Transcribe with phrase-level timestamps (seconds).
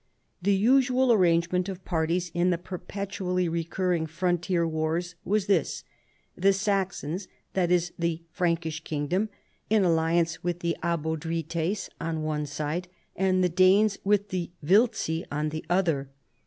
[0.41, 5.83] The usual arrangement of parties in the perpetually re curring frontier wars was this:
[6.35, 9.29] the Saxons (that is the Frankish kingdom)
[9.69, 15.49] in alliance with the Abodrites on one side, and the Danes with the Wiltzi on
[15.49, 16.09] the other.